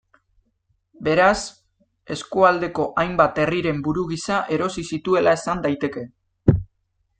Beraz, 1.07 1.35
eskualdeko 2.15 2.87
hainbat 3.03 3.39
herriren 3.45 3.85
buru 3.89 4.07
gisa 4.15 4.41
erosi 4.57 4.87
zituela 4.95 5.37
esan 5.41 5.65
daiteke. 5.69 6.07